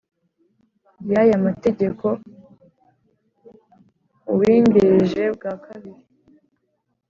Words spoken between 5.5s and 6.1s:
kabiri